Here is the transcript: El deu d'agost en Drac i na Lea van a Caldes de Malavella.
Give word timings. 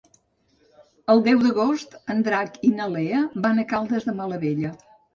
El 1.15 1.21
deu 1.27 1.43
d'agost 1.43 1.95
en 2.15 2.25
Drac 2.31 2.59
i 2.71 2.75
na 2.81 2.91
Lea 2.97 3.23
van 3.47 3.65
a 3.67 3.71
Caldes 3.77 4.11
de 4.13 4.21
Malavella. 4.21 4.79